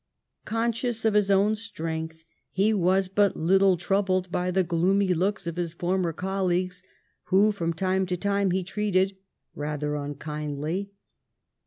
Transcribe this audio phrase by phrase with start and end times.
[0.45, 5.57] Conscious of his own strength, he was but little troubled by the gloomy looks of
[5.57, 6.81] his former col* leagues,
[7.25, 9.15] whom from time to time he treated
[9.53, 10.89] rather un kindly.